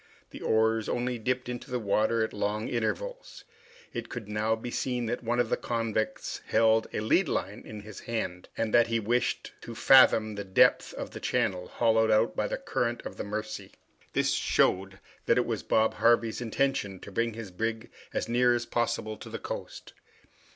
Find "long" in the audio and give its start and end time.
2.33-2.67